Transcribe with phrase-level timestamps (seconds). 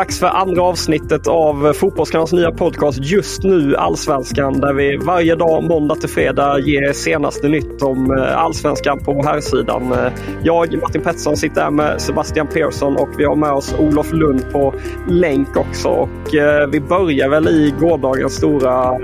[0.00, 5.64] Dags för andra avsnittet av Fotbollskanalens nya podcast Just nu Allsvenskan där vi varje dag
[5.64, 9.82] måndag till fredag ger senaste nytt om eh, Allsvenskan på herrsidan.
[9.82, 10.06] sidan.
[10.06, 10.12] Eh,
[10.42, 14.52] jag, Martin Pettersson, sitter här med Sebastian Persson och vi har med oss Olof Lund
[14.52, 14.74] på
[15.08, 15.88] länk också.
[15.88, 18.98] Och eh, vi börjar väl i gårdagens stora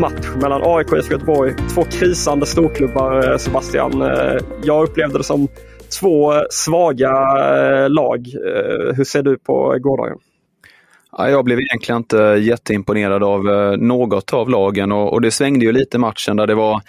[0.00, 1.54] match mellan AIK och IFK Göteborg.
[1.74, 4.02] Två krisande storklubbar Sebastian.
[4.62, 5.48] Jag upplevde det som
[6.00, 7.12] två svaga
[7.88, 8.26] lag.
[8.96, 10.18] Hur ser du på gårdagen?
[11.18, 15.98] Jag blev egentligen inte jätteimponerad av eh, något av lagen och, det svängde ju lite
[15.98, 16.80] matchen där det var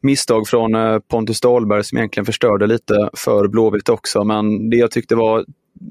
[0.00, 4.24] misstag från eh, Pontus Dahlberg som egentligen förstörde lite för Blåvitt också.
[4.24, 5.44] Men det jag tyckte var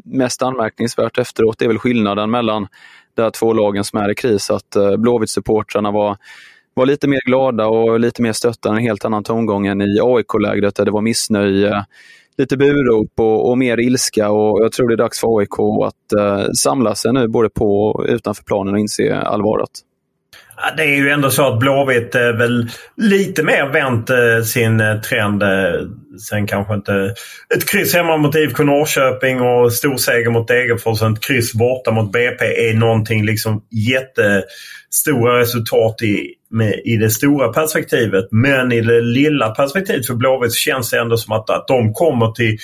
[0.06, 2.68] mest anmärkningsvärt efteråt är väl skillnaden mellan
[3.16, 4.52] de här två lagen som är i kris.
[4.52, 6.18] Att eh, Blåvitt-supportrarna var,
[6.74, 10.76] var lite mer glada och lite mer stöttande, en helt annan tongång än i AIK-lägret
[10.76, 11.86] där det var missnöje
[12.38, 16.20] lite burop och, och, mer ilska och jag tror det är dags för AIK att
[16.20, 19.70] eh, samla sig nu både på och utanför planen och inse allvaret.
[20.78, 25.02] Det är ju ändå så att Blåvitt är väl lite mer vänt eh, sin eh,
[25.02, 25.44] trend.
[25.44, 25.50] Eh,
[26.20, 27.14] Sen kanske inte...
[27.56, 32.12] Ett kryss hemma mot IFK Norrköping och storseger mot Degerfors och ett kryss borta mot
[32.12, 38.26] BP är någonting liksom jättestora resultat i, med, i det stora perspektivet.
[38.32, 41.94] Men i det lilla perspektivet för Blåvitt så känns det ändå som att, att de
[41.94, 42.58] kommer till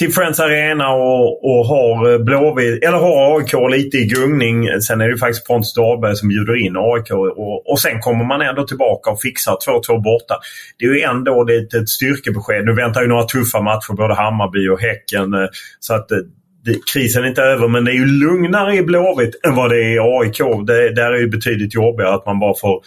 [0.00, 4.80] till Friends Arena och, och har eh, Blåvitt, eller har AIK lite i gungning.
[4.80, 8.24] Sen är det ju faktiskt Pontus Dahlberg som bjuder in AIK och, och sen kommer
[8.24, 10.34] man ändå tillbaka och fixar 2-2 borta.
[10.78, 12.64] Det är ju ändå lite ett styrkebesked.
[12.64, 15.34] Nu väntar ju några tuffa matcher, både Hammarby och Häcken.
[15.34, 15.48] Eh,
[15.80, 16.18] så att eh,
[16.64, 19.76] det, krisen är inte över men det är ju lugnare i Blåvitt än vad det
[19.76, 20.38] är i AIK.
[20.66, 22.82] Det, där är det betydligt jobbigare att man bara får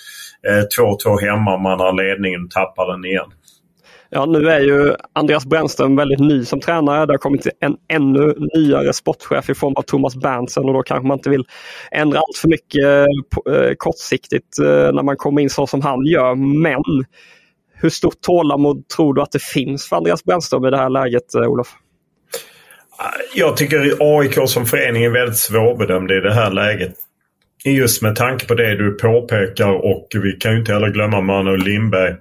[0.79, 3.29] 2-2 eh, hemma, man har ledningen och tappar den igen.
[4.15, 7.05] Ja, nu är ju Andreas Brännström väldigt ny som tränare.
[7.05, 11.07] Det har kommit en ännu nyare sportchef i form av Thomas Berntsen och då kanske
[11.07, 11.45] man inte vill
[11.91, 16.05] ändra allt för mycket eh, eh, kortsiktigt eh, när man kommer in så som han
[16.05, 16.35] gör.
[16.35, 16.83] Men
[17.73, 21.35] hur stort tålamod tror du att det finns för Andreas Brännström i det här läget,
[21.35, 21.67] Olof?
[23.35, 26.93] Jag tycker AIK som förening är väldigt svårbedömd i det här läget.
[27.65, 31.59] Just med tanke på det du påpekar och vi kan ju inte heller glömma Manuel
[31.59, 32.15] Lindberg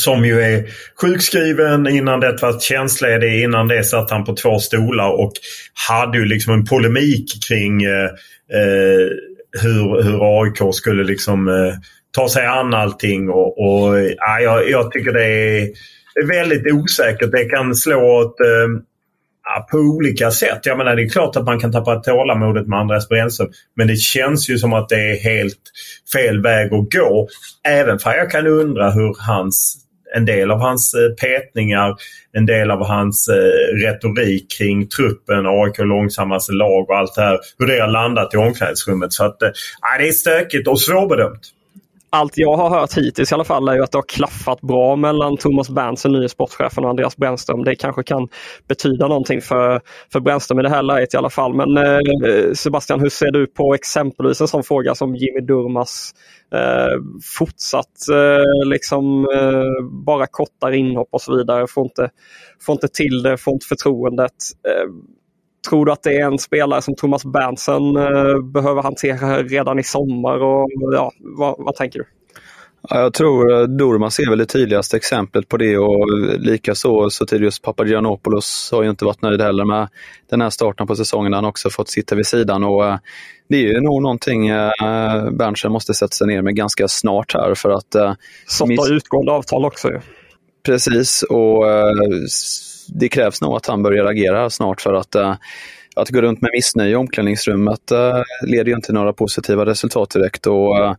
[0.00, 0.64] som ju är
[1.00, 1.86] sjukskriven.
[1.86, 3.42] Innan det var tjänstledig.
[3.42, 5.32] Innan det satt han på två stolar och
[5.88, 8.04] hade ju liksom en polemik kring eh,
[8.52, 9.08] eh
[9.62, 11.74] hur, hur AIK skulle liksom eh,
[12.10, 13.30] ta sig an allting.
[13.30, 15.68] Och, och ja, jag, jag tycker det är
[16.28, 17.32] väldigt osäkert.
[17.32, 18.82] Det kan slå åt eh,
[19.44, 20.66] Ja, på olika sätt.
[20.66, 23.48] Jag menar det är klart att man kan tappa tålamodet med Andreas Brännström.
[23.76, 25.60] Men det känns ju som att det är helt
[26.12, 27.28] fel väg att gå.
[27.68, 29.76] Även för jag kan undra hur hans
[30.16, 31.94] en del av hans eh, petningar,
[32.32, 37.38] en del av hans eh, retorik kring truppen, AIK långsammaste lag och allt det här.
[37.58, 39.12] Hur det har landat i omklädningsrummet.
[39.12, 39.50] Så att, äh,
[39.98, 41.40] det är stökigt och svårbedömt
[42.10, 44.96] allt jag har hört hittills i alla fall är ju att det har klaffat bra
[44.96, 47.64] mellan Thomas Berntsen, nye sportchefen, och Andreas Brännström.
[47.64, 48.28] Det kanske kan
[48.68, 49.80] betyda någonting för,
[50.12, 51.54] för Brännström i det här läget i alla fall.
[51.54, 56.14] Men eh, Sebastian, hur ser du på exempelvis en sån fråga som Jimmy Durmas
[56.54, 57.02] eh,
[57.38, 61.66] fortsatt eh, liksom eh, bara kortare inhopp och så vidare.
[61.66, 62.10] Får inte,
[62.66, 64.34] får inte till det, får inte förtroendet.
[64.68, 64.90] Eh,
[65.66, 69.78] Eh, Tror du att det är en spelare som Thomas Berntsen eh, behöver hantera redan
[69.78, 70.42] i sommar?
[70.42, 72.04] Och, ja, vad, vad tänker du?
[72.88, 76.06] Ja, jag tror Durmas är väl det tydligaste exemplet på det och
[76.38, 79.88] likaså Sotirios Papagiannopoulos har ju inte varit nöjd heller med
[80.30, 81.32] den här starten på säsongen.
[81.32, 82.98] Han har också fått sitta vid sidan och
[83.48, 84.48] det är ju nog någonting
[85.32, 88.16] Berntsen måste sätta sig ner med ganska snart här för att...
[88.46, 90.00] Sotta utgående avtal också ju.
[90.66, 91.64] Precis och
[92.94, 95.34] det krävs nog att han börjar agera snart för att eh,
[95.96, 100.10] att gå runt med missnöje i omklädningsrummet eh, leder ju inte till några positiva resultat
[100.10, 100.46] direkt.
[100.46, 100.94] Och, eh,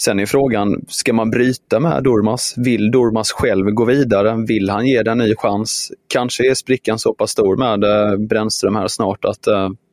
[0.00, 2.54] sen är frågan, ska man bryta med Dormas?
[2.56, 4.44] Vill Dormas själv gå vidare?
[4.48, 5.92] Vill han ge den en ny chans?
[6.08, 7.80] Kanske är sprickan så pass stor med
[8.28, 9.46] Brännström här snart att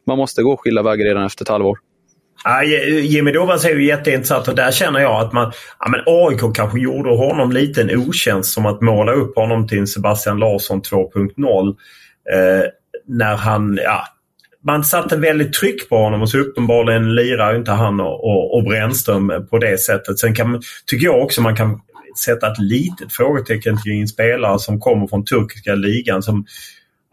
[0.07, 1.77] man måste gå skilda vägar redan efter ett halvår.
[2.43, 6.55] Ja, Jimmy Dovas är ju jätteintressant och där känner jag att man, ja, men AIK
[6.55, 10.81] kanske gjorde honom lite en otjänst som att måla upp honom till en Sebastian Larsson
[10.81, 11.67] 2.0.
[12.33, 12.65] Eh,
[13.07, 14.03] när han, ja,
[14.65, 18.63] man satte väldigt tryck på honom och så uppenbarligen lirar inte han och, och, och
[18.63, 20.19] Brännström på det sättet.
[20.19, 21.81] Sen kan, tycker jag också man kan
[22.25, 26.45] sätta ett litet frågetecken till en spelare som kommer från turkiska ligan som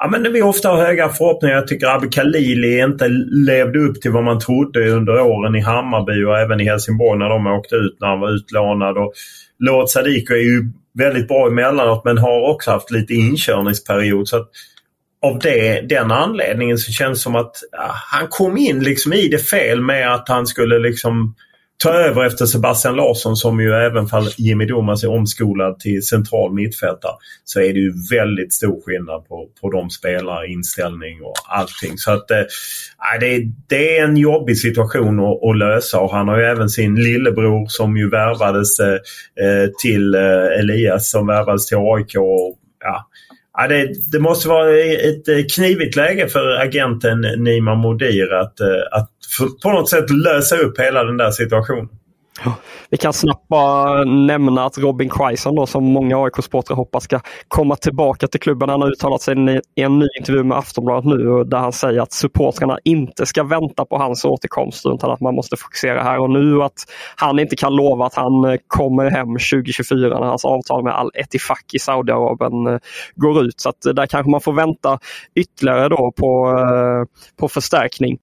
[0.02, 1.55] Ja, men vi ofta har höga förhoppningar.
[1.55, 3.08] Jag tycker Abbe Khalili inte
[3.47, 7.29] levde upp till vad man trodde under åren i Hammarby och även i Helsingborg när
[7.29, 8.99] de åkte ut när han var utlånad.
[8.99, 9.12] Och
[9.58, 14.29] Lord Sadiko är ju väldigt bra emellanåt men har också haft lite inkörningsperiod.
[14.29, 14.50] Så att
[15.23, 19.29] av det, den anledningen så känns det som att ja, han kom in liksom i
[19.29, 21.35] det fel med att han skulle liksom
[21.82, 26.53] ta över efter Sebastian Larsson som ju även fall Jimmy Domas är omskolad till central
[26.53, 27.12] mittfältare
[27.44, 31.99] så är det ju väldigt stor skillnad på, på de spelare, inställning och allting.
[31.99, 32.38] Så att äh,
[33.21, 36.94] det, det är en jobbig situation att, att, lösa och han har ju även sin
[36.94, 42.15] lillebror som ju värvades äh, till äh, Elias som värvades till AIK.
[42.17, 43.09] Och, ja,
[43.58, 48.67] Ja, det, det, måste vara ett eh, knivigt läge för agenten Nima Modir att, eh,
[48.93, 49.11] att
[49.62, 51.88] på något sätt lösa upp hela den där situationen.
[52.91, 57.77] Vi kan snabbt bara nämna att Robin Quaison då, som många AIK-supportrar hoppas ska komma
[57.77, 58.69] tillbaka till klubben.
[58.69, 59.35] Han har uttalat sig
[59.77, 63.85] i en ny intervju med Aftonbladet nu där han säger att supportrarna inte ska vänta
[63.85, 66.62] på hans återkomst utan att man måste fokusera här och nu.
[66.62, 66.85] Att
[67.17, 71.65] han inte kan lova att han eh, kommer hem 2024 när hans avtal med Al-Etifak
[71.73, 72.79] i Saudiarabien eh,
[73.15, 73.61] går ut.
[73.61, 74.99] Så att eh, där kanske man får vänta
[75.35, 76.59] ytterligare då på,
[77.41, 78.19] på förstärkning.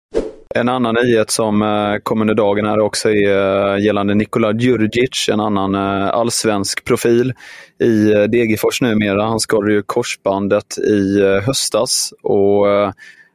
[0.55, 5.29] En annan nyhet som eh, kom under dagen här också är eh, gällande Nikola Djurdjic,
[5.31, 7.33] en annan eh, allsvensk profil
[7.79, 9.23] i Degerfors numera.
[9.23, 12.67] Han skadade ju korsbandet i höstas och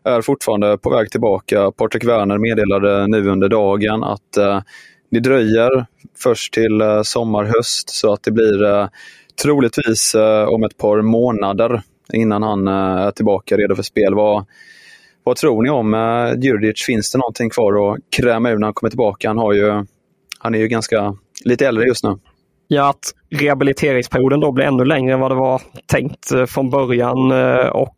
[0.05, 1.70] är fortfarande på väg tillbaka.
[1.70, 4.32] Patrik Werner meddelade nu under dagen att
[5.11, 5.87] det dröjer
[6.19, 8.88] först till sommar, höst så att det blir
[9.43, 10.14] troligtvis
[10.49, 11.82] om ett par månader
[12.12, 14.14] innan han är tillbaka redo för spel.
[14.14, 14.44] Vad,
[15.24, 16.84] vad tror ni om uh, Djurdjic?
[16.86, 19.28] Finns det någonting kvar att kräma ur när han kommer tillbaka?
[19.28, 19.84] Han, har ju,
[20.38, 22.19] han är ju ganska lite äldre just nu.
[22.69, 27.30] Ja, att rehabiliteringsperioden då blir ännu längre än vad det var tänkt eh, från början
[27.30, 27.96] eh, och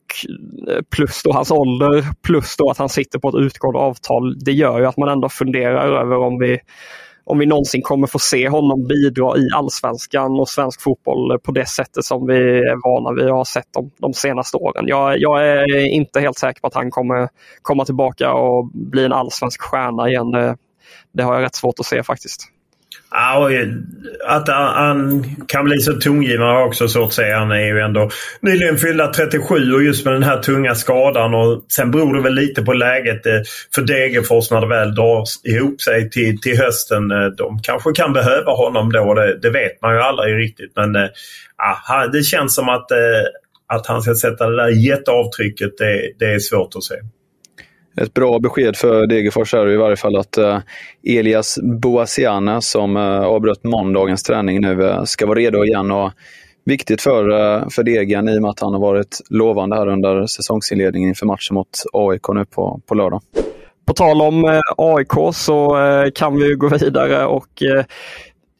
[0.91, 4.39] plus då hans ålder plus då att han sitter på ett utgående avtal.
[4.39, 6.59] Det gör ju att man ändå funderar över om vi
[7.25, 11.67] om vi någonsin kommer få se honom bidra i allsvenskan och svensk fotboll på det
[11.67, 14.85] sättet som vi är vana vid och har sett de, de senaste åren.
[14.89, 17.29] Jag, jag, är inte helt säker på att han kommer
[17.63, 20.31] komma tillbaka och bli en allsvensk stjärna igen.
[20.31, 20.57] Det,
[21.13, 22.54] det har jag rätt svårt att se faktiskt.
[23.17, 23.51] Ja,
[24.27, 27.39] att han kan bli så tongivande har också svårt att säga.
[27.39, 31.35] Han är ju ändå nyligen fyllda 37 och just med den här tunga skadan.
[31.35, 33.41] Och sen beror det väl lite på läget eh,
[33.75, 37.11] för Degerfors när det väl drar ihop sig till, till hösten.
[37.11, 39.15] Eh, de kanske kan behöva honom då.
[39.15, 40.73] Det, det vet man ju aldrig riktigt.
[40.77, 41.09] Men eh,
[42.13, 42.97] det känns som att, eh,
[43.69, 45.79] att han ska sätta det där jätteavtrycket.
[45.79, 46.95] Det, det är svårt att se.
[47.97, 50.59] Ett bra besked för Degerfors är i varje fall att eh,
[51.07, 55.91] Elias Boasiana som eh, avbröt måndagens träning nu eh, ska vara redo igen.
[55.91, 56.13] Och
[56.65, 57.25] viktigt för,
[57.71, 61.55] för Degen i och med att han har varit lovande här under säsongsinledningen inför matchen
[61.55, 63.21] mot AIK nu på, på lördag.
[63.87, 65.77] På tal om AIK så
[66.15, 67.63] kan vi gå vidare och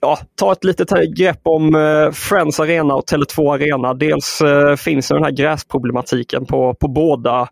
[0.01, 1.73] ja, ta ett litet grepp om
[2.15, 3.95] Friends Arena och Tele2 Arena.
[3.95, 4.43] Dels
[4.79, 7.49] finns den här gräsproblematiken på, på båda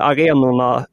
[0.00, 0.86] arenorna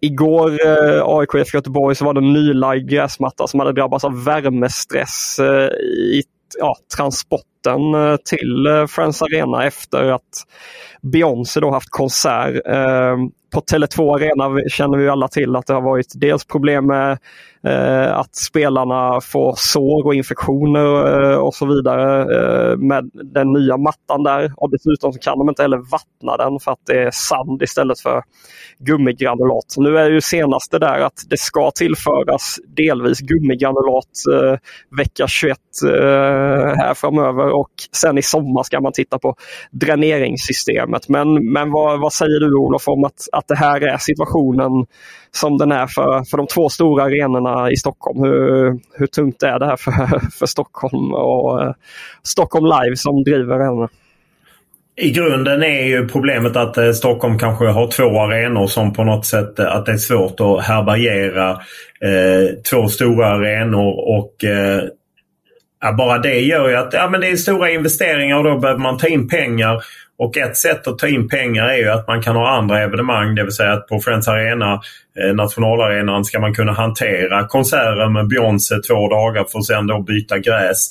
[0.00, 5.38] Igår eh, AIK-IF Göteborg så var det en nylagd gräsmatta som hade drabbats av värmestress
[5.38, 5.70] eh,
[6.16, 6.22] i
[6.58, 10.46] ja, transport flytten eh, till eh, Friends Arena efter att
[11.02, 12.66] Beyoncé då haft konsert.
[12.66, 13.16] Eh,
[13.52, 17.18] på Tele2 Arena känner vi alla till att det har varit dels problem med
[18.10, 20.84] att spelarna får sår och infektioner
[21.38, 22.26] och så vidare
[22.76, 24.52] med den nya mattan där.
[24.56, 28.22] Och dessutom kan de inte heller vattna den för att det är sand istället för
[28.78, 29.74] gummigranulat.
[29.76, 34.06] Nu är ju senaste där att det ska tillföras delvis gummigranulat
[34.98, 35.58] vecka 21
[36.76, 39.34] här framöver och sen i sommar ska man titta på
[39.70, 41.08] dräneringssystemet.
[41.08, 44.86] Men, men vad, vad säger du Olof om att, att det här är situationen
[45.30, 48.22] som den är för, för de två stora arenorna i Stockholm.
[48.22, 51.72] Hur, hur tungt är det här för, för Stockholm och eh,
[52.22, 53.88] Stockholm Live som driver arenorna?
[54.96, 59.26] I grunden är ju problemet att eh, Stockholm kanske har två arenor som på något
[59.26, 61.50] sätt eh, att det är svårt att härbärgera
[62.00, 64.82] eh, två stora arenor och eh,
[65.80, 68.80] ja, bara det gör ju att ja, men det är stora investeringar och då behöver
[68.80, 69.82] man ta in pengar
[70.22, 73.34] och ett sätt att ta in pengar är ju att man kan ha andra evenemang.
[73.34, 74.80] Det vill säga att på Friends Arena,
[75.20, 80.02] eh, nationalarenan, ska man kunna hantera konserter med Beyoncé två dagar för att sen då
[80.02, 80.90] byta gräs.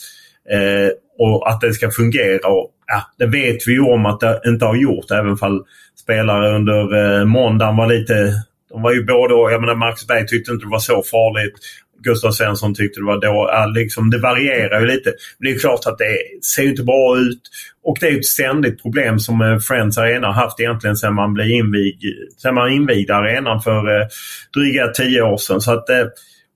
[0.51, 2.47] Eh, och att det ska fungera.
[2.47, 5.11] Och, ja, det vet vi ju om att det inte har gjort.
[5.11, 5.61] Även fall
[6.01, 8.33] spelare under eh, måndagen var lite...
[8.71, 11.55] De var ju både Jag menar Max Berg tyckte inte det var så farligt.
[12.03, 13.71] Gustav Svensson tyckte det var då.
[13.79, 15.13] Liksom, det varierar ju lite.
[15.37, 16.17] Men det är klart att det
[16.55, 17.41] ser inte bra ut.
[17.83, 21.33] Och det är ett ständigt problem som eh, Friends Arena har haft egentligen sedan man,
[21.33, 21.97] blev invig,
[22.37, 24.07] sedan man invigde arenan för eh,
[24.55, 25.61] dryga tio år sedan.
[25.61, 26.05] Så att, eh,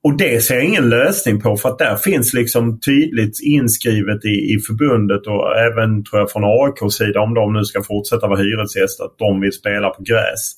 [0.04, 4.54] och det ser jag ingen lösning på för att där finns liksom tydligt inskrivet i,
[4.54, 8.40] i förbundet och även tror jag från AIKs sida om de nu ska fortsätta vara
[8.40, 10.56] hyresgäst att de vill spela på gräs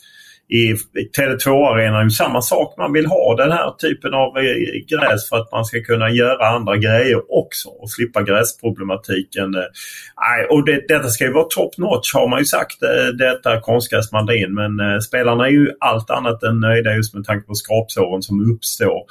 [0.49, 0.73] i
[1.17, 2.77] Tele2-arenan är samma sak.
[2.77, 4.43] Man vill ha den här typen av eh,
[4.87, 9.55] gräs för att man ska kunna göra andra grejer också och slippa gräsproblematiken.
[9.55, 13.59] Eh, och det, detta ska ju vara top notch har man ju sagt, eh, detta
[13.59, 14.53] konstgräs man in.
[14.53, 19.03] Men spelarna är ju allt annat än nöjda just med tanke på skrapsåren som uppstår.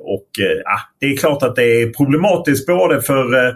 [0.00, 0.28] Och
[0.64, 3.54] ja, det är klart att det är problematiskt både för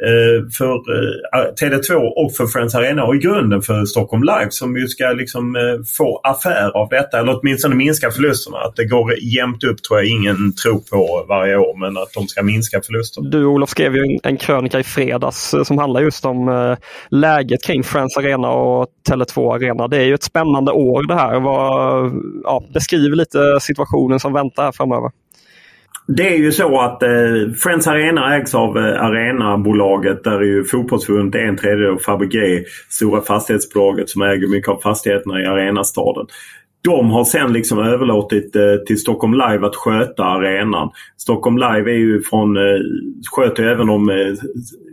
[0.00, 4.76] Eh, för eh, Tele2 och för Friends Arena och i grunden för Stockholm Live som
[4.76, 8.58] ju ska liksom eh, få affär av detta eller åtminstone minska förlusterna.
[8.58, 12.28] Att det går jämnt upp tror jag ingen tror på varje år men att de
[12.28, 13.28] ska minska förlusterna.
[13.28, 16.76] Du Olof skrev ju en, krönika i fredags som handlar just om
[17.10, 19.88] läget kring Friends Arena och Tele2 Arena.
[19.88, 21.34] Det är ju ett spännande år det här.
[22.44, 25.10] Ja, beskriv lite situationen som väntar här framöver.
[26.16, 30.64] Det är ju så att eh, Friends Arena ägs av eh, Arenabolaget där är ju
[30.64, 36.26] fotbollsförbundet en tredjedel och Fabege, stora fastighetsbolaget som äger mycket av fastigheterna i arenastaden.
[36.84, 40.90] De har sen liksom överlåtit eh, till Stockholm Live att sköta arenan.
[41.16, 42.80] Stockholm Live är ju från, eh,
[43.36, 44.34] sköter även de eh,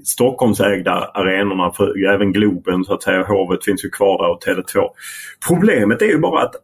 [0.03, 4.87] Stockholmsägda arenorna, för även Globen så att säga, Hovet finns ju kvar där och Tele2.
[5.47, 6.55] Problemet är ju bara att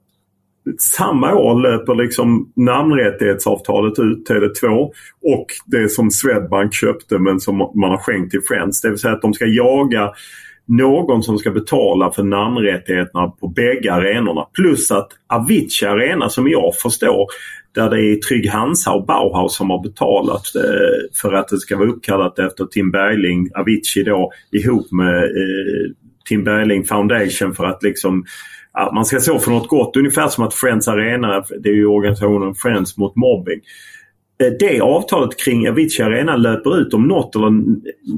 [0.79, 4.89] samma år löper liksom namnrättighetsavtalet ut, Tele2
[5.23, 8.81] och det som Swedbank köpte men som man har skänkt till Friends.
[8.81, 10.11] Det vill säga att de ska jaga
[10.67, 14.45] någon som ska betala för namnrättigheterna på bägge arenorna.
[14.53, 17.27] Plus att Avicii Arena som jag förstår
[17.75, 21.77] där det är Trygg Hansa och Bauhaus som har betalat eh, för att det ska
[21.77, 25.91] vara uppkallat efter Tim Bergling, Avicii då ihop med eh,
[26.29, 28.25] Tim Bergling Foundation för att liksom
[28.71, 29.97] att man ska stå för något gott.
[29.97, 33.61] Ungefär som att Friends Arena, det är ju organisationen Friends mot mobbing.
[34.41, 37.51] Eh, det avtalet kring Avicii Arena löper ut om något eller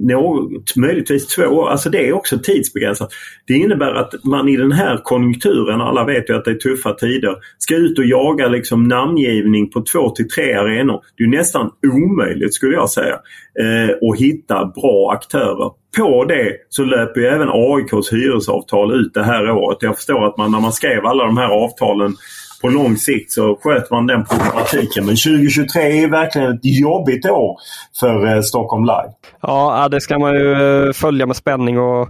[0.07, 1.69] något, möjligtvis två år.
[1.69, 3.09] Alltså det är också tidsbegränsat.
[3.47, 6.93] Det innebär att man i den här konjunkturen, alla vet ju att det är tuffa
[6.93, 11.01] tider, ska ut och jaga liksom namngivning på två till tre arenor.
[11.17, 13.19] Det är nästan omöjligt skulle jag säga.
[13.59, 15.71] Eh, att hitta bra aktörer.
[15.97, 19.77] På det så löper ju även AIKs hyresavtal ut det här året.
[19.81, 22.15] Jag förstår att man när man skrev alla de här avtalen
[22.61, 25.05] på lång sikt så sköter man den problematiken.
[25.05, 27.57] Men 2023 är verkligen ett jobbigt år
[27.99, 29.11] för eh, Stockholm Live.
[29.41, 32.09] Ja, det ska man ju eh, följa med spänning och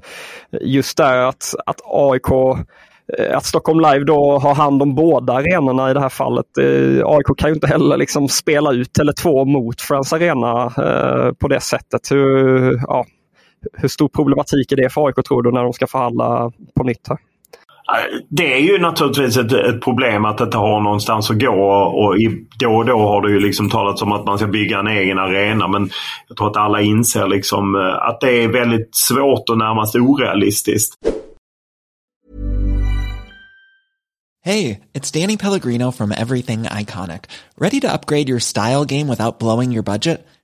[0.62, 2.32] just där att, att AIK
[3.18, 6.46] eh, att Stockholm Live då har hand om båda arenorna i det här fallet.
[7.04, 11.60] AIK kan ju inte heller liksom spela ut Tele2 mot Friends Arena eh, på det
[11.60, 12.12] sättet.
[12.12, 13.06] Hur, ja,
[13.74, 17.08] hur stor problematik är det för AIK tror du när de ska förhandla på nytt
[17.10, 17.18] här?
[18.30, 22.18] Det är ju naturligtvis ett, ett, problem att det inte har någonstans att gå och
[22.18, 24.88] i, då och då har det ju liksom talats om att man ska bygga en
[24.88, 25.90] egen arena men
[26.28, 30.94] jag tror att alla inser liksom eh, att det är väldigt svårt och närmast orealistiskt.
[34.46, 37.22] Hej, det är Danny Pellegrino from Everything Iconic.
[37.58, 40.28] Ready to upgrade your style game without blowing your budget?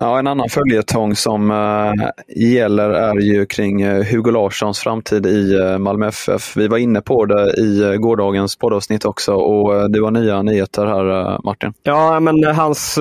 [0.00, 5.54] Ja, en annan följetong som äh, gäller är ju kring äh, Hugo Larssons framtid i
[5.54, 6.56] äh, Malmö FF.
[6.56, 11.38] Vi var inne på det i gårdagens poddavsnitt också och det var nya nyheter här
[11.44, 11.72] Martin.
[11.82, 12.98] Ja, men hans,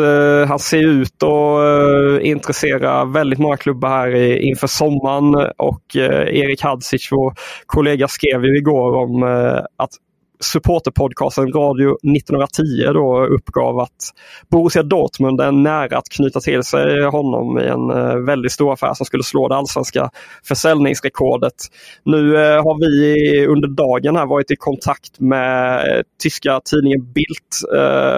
[0.47, 7.33] han ser ut att intressera väldigt många klubbar här inför sommaren och Erik Hadzic, vår
[7.65, 9.23] kollega, skrev ju igår om
[9.77, 9.91] att
[10.43, 14.13] supporterpodcasten Radio 1910 då uppgav att
[14.49, 18.93] Borussia Dortmund är nära att knyta till sig honom i en eh, väldigt stor affär
[18.93, 20.09] som skulle slå det allsvenska
[20.43, 21.53] försäljningsrekordet.
[22.03, 27.37] Nu eh, har vi under dagen här varit i kontakt med eh, tyska tidningen Bild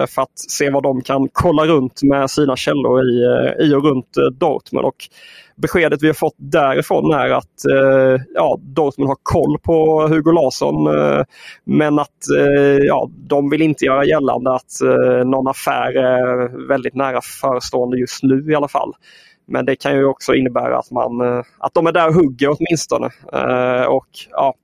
[0.08, 3.24] för att se vad de kan kolla runt med sina källor i,
[3.60, 4.86] i och runt Dortmund.
[4.86, 5.08] Och
[5.56, 10.86] beskedet vi har fått därifrån är att eh, ja, Dortmund har koll på Hugo Larsson
[10.86, 11.24] eh,
[11.64, 16.94] men att eh, ja, de vill inte göra gällande att eh, någon affär är väldigt
[16.94, 18.92] nära förestående just nu i alla fall.
[19.48, 22.56] Men det kan ju också innebära att, man, eh, att de är där och hugger
[22.58, 23.10] åtminstone.
[23.32, 24.54] Eh, och, ja,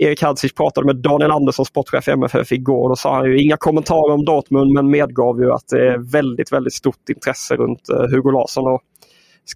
[0.00, 2.88] Erik Hadzic pratade med Daniel Andersson, sportchef i MFF igår.
[2.88, 6.52] Då sa han ju inga kommentarer om Dortmund men medgav ju att det är väldigt,
[6.52, 8.66] väldigt stort intresse runt eh, Hugo Larsson.
[8.66, 8.82] Och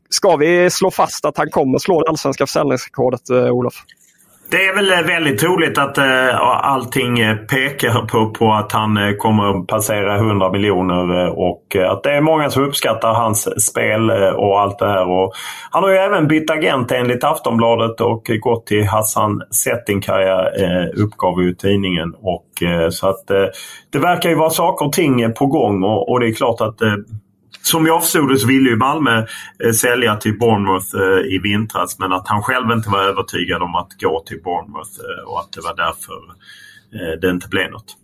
[0.09, 3.75] Ska vi slå fast att han kommer slå det allsvenska försäljningsrekordet, eh, Olof?
[4.53, 8.97] Det är väl eh, väldigt troligt att eh, allting eh, pekar på, på att han
[8.97, 14.61] eh, kommer passera 100 miljoner och att det är många som uppskattar hans spel och
[14.61, 15.09] allt det här.
[15.09, 15.33] Och
[15.71, 20.49] han har ju även bytt agent enligt Aftonbladet och gått till Hassan Settinkaya
[20.97, 22.15] uppgav ju tidningen.
[22.21, 22.47] Och,
[22.91, 23.27] så att
[23.93, 26.79] det verkar ju vara saker och ting på gång och, och det är klart att
[27.63, 29.27] som jag förstod det så ville ju Malmö
[29.65, 33.75] eh, sälja till Bournemouth eh, i vintras men att han själv inte var övertygad om
[33.75, 36.15] att gå till Bournemouth eh, och att det var därför
[36.95, 37.97] eh, det inte blev något.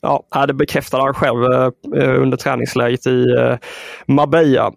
[0.00, 1.70] Ja, det bekräftade han själv eh,
[2.02, 3.26] eh, under träningsläget i
[4.06, 4.72] Marbella.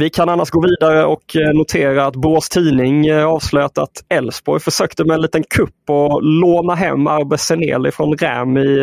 [0.00, 4.60] Vi kan annars gå vidare och eh, notera att Borås Tidning eh, avslöjat att Elfsborg
[4.60, 8.78] försökte med en liten kupp och låna hem Arbe Seneli från Räm i,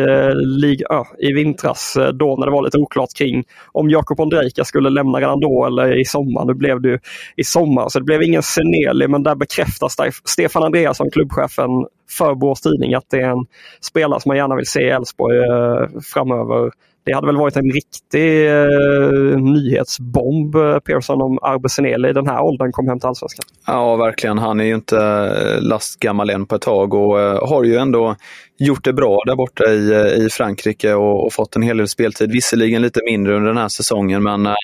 [0.90, 1.96] eh, i vintras.
[1.96, 5.66] Eh, då när det var lite oklart kring om Jakob Ondrejka skulle lämna redan då
[5.66, 6.44] eller i sommar.
[6.44, 6.98] Nu blev det
[7.36, 11.70] i sommar så det blev ingen Seneli men där bekräftas Stefan Andreasson, klubbchefen
[12.08, 13.46] för Borås Tidning, att det är en
[13.80, 16.70] spelare som man gärna vill se i Elfsborg eh, framöver
[17.06, 22.42] det hade väl varit en riktig eh, nyhetsbomb, eh, Persson, om Arbe i den här
[22.42, 23.44] åldern kom hem till Allsvenskan.
[23.66, 24.38] Ja, verkligen.
[24.38, 28.16] Han är ju inte eh, lastgammal än på ett tag och eh, har ju ändå
[28.58, 32.32] gjort det bra där borta i, i Frankrike och, och, fått en hel del speltid.
[32.32, 34.54] Visserligen lite mindre under den här säsongen, men eh,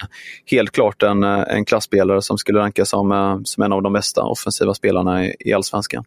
[0.46, 4.74] helt klart en, en klassspelare som skulle rankas som, som en av de bästa offensiva
[4.74, 6.05] spelarna i, i Allsvenskan.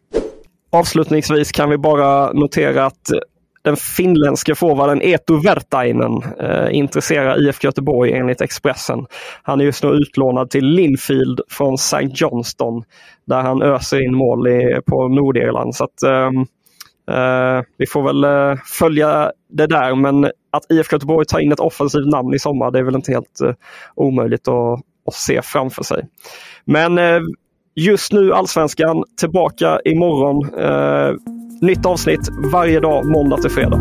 [0.76, 3.18] Avslutningsvis kan vi bara notera att eh,
[3.62, 9.06] den finländske forwarden Eetu Vertainen eh, intresserar IFK Göteborg enligt Expressen.
[9.42, 12.10] Han är just nu utlånad till Linfield från St.
[12.14, 12.82] Johnston
[13.26, 15.74] där han öser in mål i, på Nordirland.
[15.74, 16.30] Så att, eh,
[17.16, 21.60] eh, vi får väl eh, följa det där men att IFK Göteborg tar in ett
[21.60, 23.54] offensivt namn i sommar det är väl inte helt eh,
[23.94, 26.04] omöjligt att, att se framför sig.
[26.64, 27.20] Men eh,
[27.76, 30.54] just nu Allsvenskan tillbaka imorgon.
[30.58, 31.14] Eh,
[31.60, 33.80] nytt avsnitt varje dag måndag till fredag.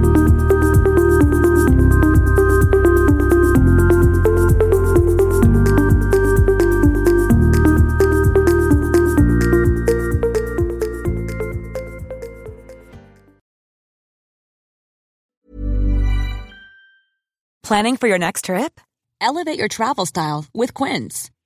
[17.68, 18.80] Planning for your next trip?
[19.22, 21.32] Elevate your travel style with Quince.